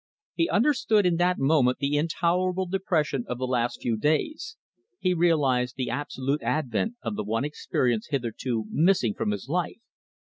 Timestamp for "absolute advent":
5.91-6.95